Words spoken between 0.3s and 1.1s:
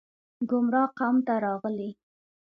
ګمراه